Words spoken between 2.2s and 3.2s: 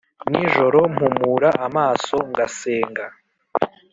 ngasenga